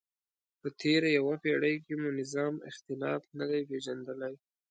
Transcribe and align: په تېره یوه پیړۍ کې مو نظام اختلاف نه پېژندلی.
په 0.61 0.67
تېره 0.81 1.09
یوه 1.17 1.35
پیړۍ 1.43 1.75
کې 1.85 1.93
مو 2.01 2.09
نظام 2.19 2.53
اختلاف 2.69 3.21
نه 3.37 3.45
پېژندلی. 3.69 4.33